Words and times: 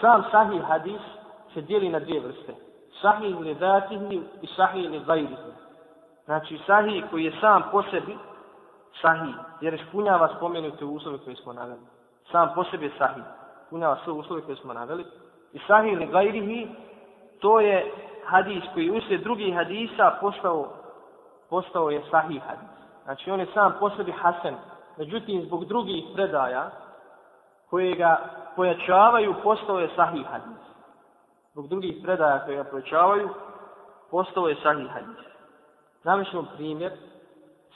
Sam 0.00 0.24
sahih 0.30 0.62
hadis 0.62 1.00
se 1.54 1.60
dijeli 1.60 1.88
na 1.88 1.98
dvije 1.98 2.20
vrste. 2.20 2.54
Sahih 3.00 3.38
li 3.38 3.54
datihi 3.54 4.22
i 4.42 4.46
sahih 4.46 4.90
li 4.90 5.00
gajrihi. 5.06 5.36
Znači 6.24 6.58
sahih 6.66 7.04
koji 7.10 7.24
je 7.24 7.32
sam 7.40 7.62
po 7.72 7.82
sebi 7.82 8.16
sahih, 9.00 9.34
jer 9.60 9.74
ispunjava 9.74 10.28
spomenute 10.36 10.84
uslove 10.84 11.18
koje 11.18 11.36
smo 11.36 11.52
naveli. 11.52 11.80
Sam 12.30 12.48
po 12.54 12.64
sebi 12.64 12.84
je 12.84 12.92
sahih, 12.98 13.24
ispunjava 13.62 13.98
sve 14.04 14.12
uslove 14.12 14.42
koje 14.42 14.56
smo 14.56 14.72
naveli. 14.72 15.04
I 15.52 15.58
sahih 15.66 15.98
li 15.98 16.06
gajrihi, 16.06 16.68
to 17.40 17.60
je 17.60 17.92
hadis 18.26 18.64
koji 18.74 18.90
uslijed 18.90 19.22
drugih 19.22 19.54
hadisa 19.54 20.16
postao, 20.20 20.68
postao 21.50 21.90
je 21.90 22.02
sahih 22.10 22.42
hadis. 22.42 22.68
Znači 23.04 23.30
on 23.30 23.40
je 23.40 23.46
sam 23.54 23.74
po 23.80 23.90
sebi 23.90 24.12
hasen, 24.12 24.54
međutim 24.96 25.42
zbog 25.42 25.64
drugih 25.64 26.04
predaja 26.14 26.70
koje 27.70 27.94
ga 27.94 28.20
pojačavaju, 28.56 29.34
postao 29.42 29.78
je 29.78 29.90
sahih 29.96 30.26
hadis. 30.26 30.62
Zbog 31.52 31.68
drugih 31.68 32.00
predaja 32.02 32.44
koje 32.44 32.56
ga 32.56 32.64
pojačavaju, 32.64 33.28
postao 34.10 34.48
je 34.48 34.56
sahih 34.62 34.90
hadis. 34.90 35.18
Zamišljamo 36.04 36.46
primjer 36.56 36.92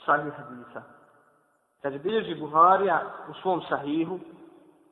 sahih 0.05 0.33
hadisa. 0.33 0.81
Kad 1.81 2.01
bilježi 2.01 2.35
Buharija 2.35 3.01
u 3.29 3.33
svom 3.33 3.61
sahihu, 3.69 4.19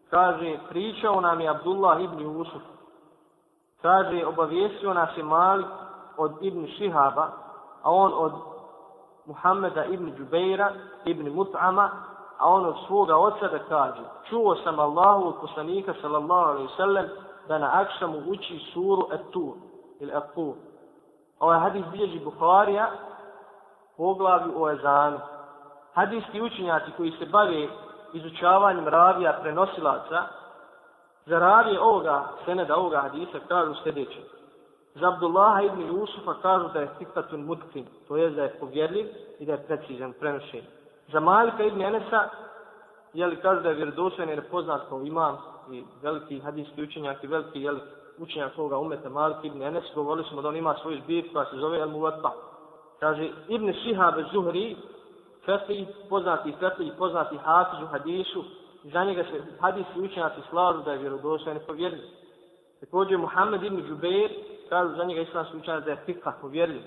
kaže, 0.10 0.58
pričao 0.70 1.22
nam 1.22 1.42
je 1.42 1.50
Abdullah 1.50 2.02
ibn 2.02 2.20
Yusuf. 2.20 2.62
Kaže, 3.82 4.26
obavijestio 4.26 4.94
nas 4.94 5.18
je 5.18 5.24
Malik 5.24 5.68
od 6.18 6.32
ibn 6.42 6.68
Šihaba, 6.68 7.32
a 7.84 7.92
on 7.92 8.12
od 8.16 8.34
Muhammeda 9.26 9.86
ibn 9.86 10.16
Džubeira, 10.18 10.72
ibn 11.06 11.36
Mut'ama, 11.36 11.90
a 12.42 12.48
on 12.50 12.66
od 12.66 12.76
svoga 12.88 13.18
oca 13.18 13.48
da 13.48 13.60
kaže, 13.60 14.02
čuo 14.30 14.56
sam 14.56 14.80
Allahu 14.80 15.28
od 15.28 15.36
poslanika 15.42 15.94
sallallahu 16.02 16.50
alaihi 16.50 16.70
sallam 16.78 17.06
da 17.48 17.58
na 17.58 17.70
akšamu 17.74 18.18
uči 18.28 18.60
suru 18.74 19.08
At-Tur 19.12 19.54
ili 20.00 20.12
At-Tur. 20.12 20.54
Ovaj 21.40 21.60
hadis 21.60 21.86
bilježi 21.92 22.20
Bukharija 22.20 22.88
poglavlju 23.98 24.64
o 24.64 24.70
ezanu. 24.70 25.20
Hadijski 25.94 26.42
učenjaci 26.42 26.92
koji 26.98 27.12
se 27.12 27.26
bave 27.26 27.68
izučavanjem 28.14 28.88
ravija 28.88 29.38
prenosilaca, 29.42 30.24
za 31.26 31.40
ravije 31.40 31.80
ovoga 31.80 32.24
seneda, 32.46 32.76
ovoga 32.76 33.02
hadisa, 33.02 33.40
kažu 33.48 33.74
sljedeće. 33.84 34.22
Za 34.96 35.08
Abdullaha 35.08 35.62
ibn 35.62 35.82
Jusufa 35.82 36.34
kažu 36.42 36.68
da 36.74 36.80
je 36.80 36.90
fikatun 36.98 37.42
mutkin, 37.46 37.86
to 38.08 38.18
je 38.18 38.30
da 38.30 38.44
je 38.44 38.60
povjerljiv 38.60 39.08
i 39.40 39.46
da 39.46 39.52
je 39.52 39.68
precizan 39.68 40.14
prenošenje. 40.14 40.81
Za 41.12 41.20
Malika 41.20 41.64
ibn 41.64 41.82
Enesa, 41.82 42.30
jeli 43.14 43.36
kaže 43.36 43.62
da 43.62 43.70
je 43.70 43.76
vjerodostojan 43.76 44.30
jer 44.30 44.38
je 44.38 44.50
poznat 44.50 44.82
kao 44.90 45.02
imam 45.02 45.38
i 45.72 45.84
veliki 46.02 46.40
hadijski 46.40 46.84
učenjak 46.84 47.24
i 47.24 47.28
veliki 47.28 47.62
jeli, 47.62 47.80
učenjak 48.18 48.58
ovoga 48.58 48.78
umeta 48.78 49.10
Malik 49.10 49.38
ibn 49.44 49.62
Enes, 49.62 49.84
govorili 49.96 50.28
smo 50.28 50.42
da 50.42 50.48
on 50.48 50.56
ima 50.56 50.76
svoju 50.82 51.02
zbir 51.04 51.34
koja 51.34 51.46
se 51.46 51.58
zove 51.58 51.80
El 51.80 51.90
Muvatba. 51.90 52.32
Kaže, 53.00 53.30
Ibn 53.48 53.74
Šihab 53.74 54.14
Zuhri, 54.34 54.78
Fefi, 55.46 55.86
poznati 56.10 56.54
Fefi, 56.60 56.92
poznati 56.98 57.38
Hafiz 57.38 57.84
u 57.84 57.88
hadisu, 57.88 58.44
za 58.84 59.04
njega 59.04 59.24
se 59.24 59.42
hadijski 59.60 60.02
učenjaci 60.02 60.42
slažu 60.50 60.82
da 60.82 60.92
je 60.92 60.98
vjerodostojan 60.98 61.58
i 61.58 61.68
povjerljiv. 61.68 62.04
Također 62.80 63.18
Muhammed 63.18 63.64
ibn 63.64 63.88
Džubeir, 63.88 64.32
kaže 64.70 64.96
za 64.96 65.04
njega 65.04 65.22
islamski 65.22 65.58
učenjaci 65.58 65.86
da 65.86 65.92
je 65.92 66.04
fikah 66.06 66.34
povjerljiv. 66.42 66.82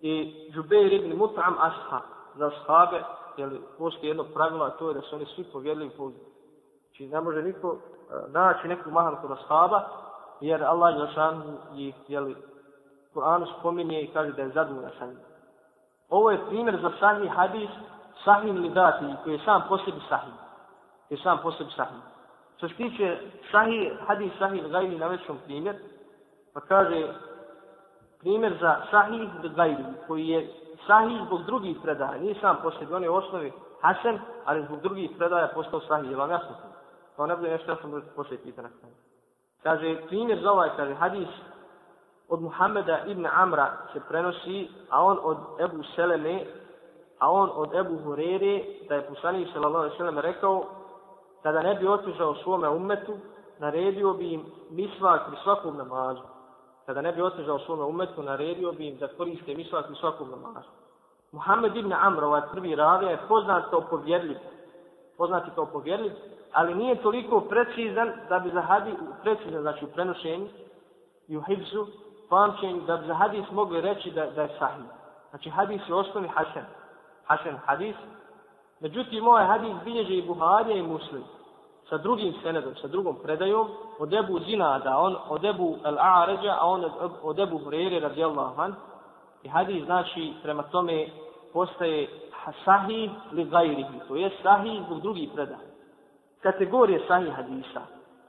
I 0.00 0.34
Džubeir 0.52 0.92
ibn 0.92 1.18
Mut'am 1.18 1.54
Asha, 1.58 2.00
za 2.36 2.50
shabe, 2.50 3.02
jer 3.36 3.50
postoji 3.78 4.08
jedno 4.08 4.24
pravilo, 4.34 4.64
a 4.64 4.70
to 4.70 4.88
je 4.88 4.94
da 4.94 5.00
su 5.00 5.16
oni 5.16 5.26
svi 5.26 5.44
povjerljivi 5.44 5.90
po 5.96 6.10
Znači 6.96 7.12
ne 7.12 7.20
može 7.20 7.42
niko 7.42 7.68
uh, 7.68 7.78
naći 8.32 8.68
neku 8.68 8.90
mahanu 8.90 9.16
kod 9.22 9.30
ashaba, 9.30 9.82
jer 10.40 10.64
Allah 10.64 10.94
je 10.96 11.14
šan 11.14 11.42
ih, 11.76 11.94
jeli, 12.08 12.36
Kur'anu 13.14 13.46
spominje 13.58 14.02
i 14.02 14.12
kaže 14.12 14.32
da 14.32 14.42
je 14.42 14.48
zadovoljna 14.48 14.90
sa 14.98 15.06
njim. 15.06 15.18
Ovo 16.08 16.30
je 16.30 16.46
primjer 16.48 16.78
za 16.82 16.90
sahih 17.00 17.32
hadis, 17.32 17.70
sahih 18.24 18.54
li 18.54 18.70
dati, 18.70 19.04
koji 19.24 19.34
je 19.34 19.44
sam 19.44 19.62
po 19.68 19.78
sebi 19.78 20.00
sahih. 20.08 20.34
Koji 21.08 21.18
je 21.18 21.22
sam 21.22 21.38
po 21.42 21.52
sebi 21.52 21.70
sahih. 21.70 22.00
Što 22.56 22.68
se 22.68 22.74
tiče 22.74 23.18
sahih, 23.50 23.92
hadis 24.06 24.32
sahih 24.38 24.66
gajni 24.70 24.98
na 24.98 25.06
većom 25.06 25.38
primjer, 25.44 25.76
pa 26.54 26.60
kaže 26.60 27.08
primjer 28.20 28.56
za 28.60 28.76
sahih 28.90 29.20
li 29.42 29.76
koji 30.06 30.28
je 30.28 30.52
sahih 30.86 31.20
zbog 31.26 31.42
drugih 31.42 31.76
predaja, 31.82 32.18
nije 32.18 32.34
sam 32.40 32.56
po 32.62 32.70
sebi, 32.70 32.94
on 32.94 33.02
je 33.02 33.10
u 33.10 33.14
osnovi 33.14 33.52
hasen, 33.80 34.18
ali 34.44 34.64
zbog 34.66 34.80
drugih 34.80 35.10
predaja 35.18 35.48
postao 35.54 35.80
sahih, 35.80 36.10
je 36.10 36.16
vam 36.16 36.30
jasno? 36.30 36.56
To 37.16 37.26
ne 37.26 37.36
bude 37.36 37.50
nešto, 37.50 37.70
ja 37.70 37.76
sam 37.76 37.90
bude 37.90 38.06
poslije 38.16 38.42
pitana. 38.42 38.68
Kaže, 39.62 39.96
primjer 40.06 40.40
za 40.42 40.52
ovaj, 40.52 40.70
kaže, 40.76 40.94
hadis 40.94 41.28
od 42.28 42.42
Muhammeda 42.42 42.98
ibn 43.06 43.26
Amra 43.26 43.72
se 43.92 44.00
prenosi, 44.08 44.68
a 44.90 45.04
on 45.04 45.18
od 45.22 45.38
Ebu 45.60 45.82
Seleme, 45.94 46.44
a 47.18 47.30
on 47.30 47.50
od 47.54 47.74
Ebu 47.74 47.98
Hurere, 48.04 48.64
da 48.88 48.94
je 48.94 49.06
poslanik 49.06 49.48
sallallahu 49.52 49.76
alejhi 49.76 49.92
ve 49.92 49.98
sellem 49.98 50.18
rekao, 50.18 50.64
kada 51.42 51.62
ne 51.62 51.74
bi 51.74 51.88
otužao 51.88 52.34
svome 52.34 52.68
ummetu, 52.68 53.12
naredio 53.58 54.12
bi 54.12 54.32
im 54.32 54.44
misvak 54.70 55.26
pri 55.26 55.36
svakom 55.42 55.76
namazu. 55.76 56.35
Kada 56.86 57.02
ne 57.02 57.12
bi 57.12 57.22
otužao 57.22 57.58
svome 57.58 57.84
umetu, 57.84 58.22
naredio 58.22 58.72
bi 58.72 58.88
im 58.88 58.96
da 58.96 59.08
koriste 59.08 59.54
mišlak 59.54 59.90
u 59.90 59.94
svakom 59.94 60.30
namazu. 60.30 60.68
Muhammed 61.32 61.76
ibn 61.76 61.92
Amr, 61.92 62.24
ovaj 62.24 62.42
prvi 62.52 62.74
ravija, 62.74 63.10
je 63.10 63.18
poznat 63.28 63.70
kao 63.70 63.80
povjerljiv. 63.80 64.36
Poznati 65.18 65.50
kao 65.54 65.66
povjerljiv, 65.66 66.12
ali 66.52 66.74
nije 66.74 67.02
toliko 67.02 67.40
precizan 67.40 68.12
da 68.28 68.38
bi 68.38 68.50
za 68.50 68.60
hadis, 68.60 68.94
precizan 69.22 69.62
znači 69.62 69.84
u 69.84 69.88
prenošenju 69.88 70.48
i 71.28 71.36
u 71.36 71.42
hibzu, 71.42 71.86
pamćenju, 72.28 72.80
da 72.86 72.96
bi 72.96 73.06
za 73.06 73.14
hadis 73.14 73.44
mogli 73.50 73.80
reći 73.80 74.10
da, 74.10 74.26
da 74.26 74.42
je 74.42 74.56
sahih. 74.58 74.84
Znači 75.30 75.50
hadis 75.50 75.80
je 75.88 75.94
osnovi 75.94 76.28
hasen. 76.28 76.64
Hasen 77.24 77.56
hadis. 77.66 77.96
Međutim, 78.80 79.28
ovaj 79.28 79.46
hadis 79.46 79.74
bilježe 79.84 80.14
i 80.14 80.26
Buharija 80.26 80.76
i 80.76 80.82
Muslim 80.82 81.24
sa 81.88 81.98
drugim 81.98 82.34
senedom, 82.42 82.74
sa 82.76 82.88
drugom 82.88 83.16
predajom, 83.22 83.68
od 83.98 84.14
Ebu 84.14 84.40
Zinada, 84.40 84.98
on 84.98 85.16
od 85.28 85.44
Ebu 85.44 85.76
Al-A'ređa, 85.84 86.56
a 86.60 86.66
on 86.66 86.84
od 87.22 87.38
Ebu 87.38 87.58
Hurere 87.58 88.00
radijallahu 88.00 88.60
an. 88.60 88.74
I 89.42 89.48
hadis 89.48 89.84
znači 89.84 90.32
prema 90.42 90.62
tome 90.62 91.06
postaje 91.52 92.08
sahih 92.64 93.10
li 93.32 93.44
gajrihi, 93.44 94.00
to 94.08 94.16
je 94.16 94.30
sahih 94.42 94.82
zbog 94.86 95.00
drugih 95.00 95.30
predaja 95.34 95.76
kategorije 96.46 97.00
sahih 97.08 97.32
hadisa. 97.32 97.82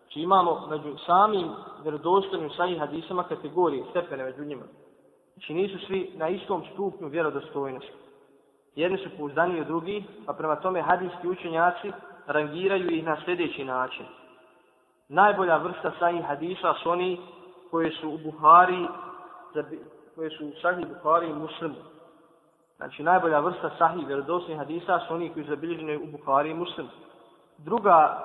Či 0.07 0.21
imamo 0.21 0.67
među 0.69 0.97
samim 1.05 1.49
vjerodostojnim 1.83 2.49
sahih 2.49 2.79
hadisama 2.79 3.23
kategorije, 3.23 3.83
stepene 3.89 4.23
među 4.23 4.45
njima. 4.45 4.63
Znači 5.33 5.53
nisu 5.53 5.85
svi 5.85 6.11
na 6.15 6.29
istom 6.29 6.63
stupnju 6.73 7.07
vjerodostojnosti. 7.07 7.93
Jedni 8.75 8.97
su 8.97 9.09
pouzdaniji 9.17 9.61
od 9.61 9.67
drugih, 9.67 10.03
pa 10.25 10.33
prema 10.33 10.55
tome 10.55 10.81
hadijski 10.81 11.27
učenjaci 11.27 11.91
rangiraju 12.27 12.89
ih 12.89 13.03
na 13.03 13.17
sljedeći 13.25 13.63
način. 13.63 14.05
Najbolja 15.09 15.57
vrsta 15.57 15.91
sahih 15.99 16.25
hadisa 16.25 16.73
su 16.83 16.89
oni 16.89 17.21
koje 17.71 17.91
su 17.91 18.09
u 18.09 18.17
Buhari, 18.17 18.87
koje 20.15 20.29
su 20.29 20.47
u 20.47 20.51
sahih 20.61 20.85
Buhari 20.87 21.29
i 21.29 21.33
muslimu. 21.33 21.75
Znači 22.77 23.03
najbolja 23.03 23.39
vrsta 23.39 23.71
sahih 23.77 24.07
vjerodostojnih 24.07 24.57
hadisa 24.57 24.99
su 25.07 25.13
oni 25.13 25.29
koji 25.33 25.45
su 25.45 25.49
zabilježeni 25.49 25.97
u 25.97 26.05
Buhari 26.05 26.51
i 26.51 26.53
muslimu 26.53 26.89
druga 27.57 28.23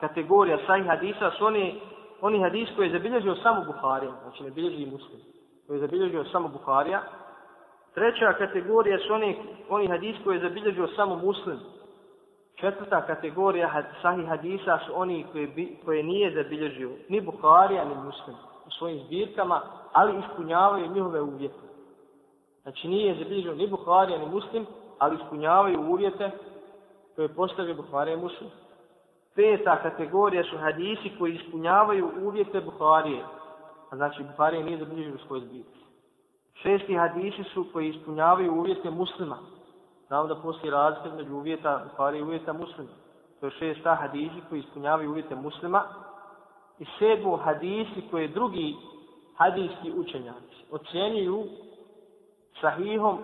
kategorija 0.00 0.58
sahih 0.66 0.86
hadisa 0.86 1.30
su 1.30 1.46
oni, 1.46 1.80
oni 2.20 2.42
hadis 2.42 2.68
koji 2.76 2.86
je 2.86 2.92
zabilježio 2.92 3.36
samo 3.36 3.64
Buharija, 3.64 4.12
znači 4.22 4.44
ne 4.44 4.50
bilježi 4.50 4.82
i 4.82 4.90
muslim, 4.90 5.20
koji 5.66 5.76
je 5.76 5.80
zabilježio 5.80 6.24
samo 6.24 6.48
Buharija. 6.48 7.02
Treća 7.94 8.32
kategorija 8.32 8.98
su 8.98 9.12
oni, 9.12 9.36
oni 9.68 9.86
hadis 9.88 10.16
koji 10.24 10.36
je 10.36 10.48
zabilježio 10.48 10.88
samo 10.96 11.16
muslim. 11.16 11.60
Četvrta 12.54 13.06
kategorija 13.06 13.68
had, 13.68 13.84
sahih 14.02 14.28
hadisa 14.28 14.78
su 14.86 14.92
oni 14.94 15.26
koje, 15.32 15.46
bi, 15.46 15.78
koje 15.84 16.02
nije 16.02 16.34
zabilježio 16.34 16.90
ni 17.08 17.20
Buharija 17.20 17.84
ni 17.84 17.94
muslim 17.94 18.36
u 18.66 18.70
svojim 18.70 19.04
zbirkama, 19.06 19.60
ali 19.92 20.18
ispunjavaju 20.18 20.92
njihove 20.92 21.20
uvjete. 21.20 21.64
Znači 22.62 22.88
nije 22.88 23.14
zabilježio 23.14 23.54
ni 23.54 23.66
Buharija 23.66 24.18
ni 24.18 24.26
muslim, 24.26 24.66
ali 24.98 25.16
ispunjavaju 25.16 25.80
uvjete 25.80 26.30
koje 27.16 27.28
postavio 27.28 27.74
Buharija 27.74 28.16
i 28.16 28.20
muslim. 28.20 28.50
Peta 29.34 29.76
kategorija 29.82 30.44
su 30.44 30.58
hadisi 30.58 31.10
koji 31.18 31.34
ispunjavaju 31.34 32.10
uvjete 32.22 32.60
Buharije. 32.60 33.24
A 33.90 33.96
znači 33.96 34.22
Buharija 34.22 34.64
nije 34.64 34.78
zabilježio 34.78 35.18
svoj 35.26 35.40
zbirci. 35.40 35.84
Šesti 36.54 36.94
hadisi 36.94 37.44
su 37.44 37.66
koji 37.72 37.88
ispunjavaju 37.88 38.54
uvjete 38.54 38.90
muslima. 38.90 39.38
Znamo 40.14 40.28
da 40.28 40.34
postoji 40.34 40.70
razlika 40.70 41.16
među 41.16 41.34
uvjeta 41.34 41.84
Buharije 41.84 42.24
uvjeta 42.24 42.52
muslima. 42.52 42.90
To 43.40 43.46
je 43.46 43.52
šesta 43.52 43.94
hadisi 43.94 44.40
koji 44.48 44.60
ispunjavaju 44.60 45.10
uvjete 45.10 45.34
muslima. 45.34 45.82
I 46.78 46.84
sedmo 46.98 47.36
hadisi 47.36 48.08
koje 48.10 48.28
drugi 48.28 48.76
hadijski 49.36 49.92
učenjaci 49.92 50.64
ocjenjuju 50.70 51.44
sahihom 52.60 53.18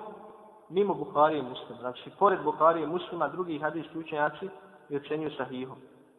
mimo 0.69 0.95
Buharije 0.95 1.41
i 1.41 1.49
muslima. 1.49 1.81
Znači, 1.81 2.11
pored 2.19 2.43
Buharije 2.45 2.85
i 2.85 2.89
muslima, 2.91 3.29
drugi 3.29 3.59
hadijski 3.59 3.99
učenjaci 3.99 4.49
i 4.89 4.97
ocjenjuju 4.97 5.31
sahihom. 5.37 5.77